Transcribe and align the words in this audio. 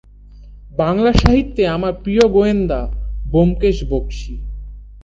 বাংলা 0.71 1.11
সাহিত্যে 1.13 1.63
আমার 1.67 1.93
প্রিয় 2.03 2.23
গোয়েন্দা 2.27 2.81
ব্যোমকেশ 3.25 3.77
বক্সী। 3.89 4.35